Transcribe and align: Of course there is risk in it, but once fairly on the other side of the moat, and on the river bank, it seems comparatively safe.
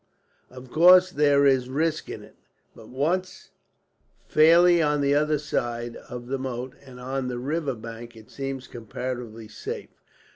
Of 0.49 0.71
course 0.71 1.11
there 1.11 1.45
is 1.45 1.69
risk 1.69 2.09
in 2.09 2.23
it, 2.23 2.35
but 2.75 2.89
once 2.89 3.49
fairly 4.25 4.81
on 4.81 4.99
the 4.99 5.13
other 5.13 5.37
side 5.37 5.95
of 5.95 6.25
the 6.25 6.39
moat, 6.39 6.73
and 6.83 6.99
on 6.99 7.27
the 7.27 7.37
river 7.37 7.75
bank, 7.75 8.15
it 8.17 8.31
seems 8.31 8.65
comparatively 8.65 9.47
safe. 9.47 9.89